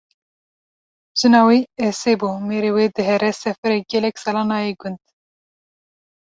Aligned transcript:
Jina 1.19 1.41
wî 1.47 1.59
Esê 1.89 2.13
bû, 2.19 2.29
mêrê 2.47 2.71
wê 2.77 2.85
dihere 2.97 3.31
seferê 3.43 3.79
gelek 3.91 4.15
sala 4.23 4.43
nayê 4.51 4.73
gund 4.81 5.01